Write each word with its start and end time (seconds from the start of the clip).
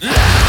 Yeah. 0.00 0.39